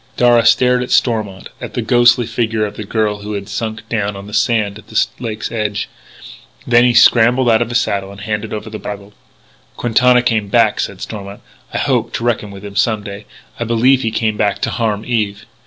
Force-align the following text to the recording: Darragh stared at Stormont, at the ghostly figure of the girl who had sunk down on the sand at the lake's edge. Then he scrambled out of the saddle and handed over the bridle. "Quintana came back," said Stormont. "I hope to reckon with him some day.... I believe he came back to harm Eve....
Darragh 0.17 0.47
stared 0.47 0.81
at 0.81 0.89
Stormont, 0.89 1.49
at 1.61 1.75
the 1.75 1.81
ghostly 1.83 2.25
figure 2.25 2.65
of 2.65 2.75
the 2.75 2.83
girl 2.83 3.19
who 3.19 3.33
had 3.33 3.47
sunk 3.47 3.87
down 3.87 4.15
on 4.15 4.25
the 4.25 4.33
sand 4.33 4.79
at 4.79 4.87
the 4.87 5.05
lake's 5.19 5.51
edge. 5.51 5.89
Then 6.65 6.83
he 6.85 6.95
scrambled 6.95 7.47
out 7.47 7.61
of 7.61 7.69
the 7.69 7.75
saddle 7.75 8.11
and 8.11 8.19
handed 8.21 8.51
over 8.51 8.67
the 8.71 8.79
bridle. 8.79 9.13
"Quintana 9.77 10.23
came 10.23 10.47
back," 10.47 10.79
said 10.79 11.01
Stormont. 11.01 11.41
"I 11.71 11.77
hope 11.77 12.13
to 12.13 12.23
reckon 12.23 12.49
with 12.49 12.65
him 12.65 12.75
some 12.75 13.03
day.... 13.03 13.27
I 13.59 13.63
believe 13.63 14.01
he 14.01 14.09
came 14.09 14.37
back 14.37 14.57
to 14.63 14.71
harm 14.71 15.05
Eve.... 15.05 15.45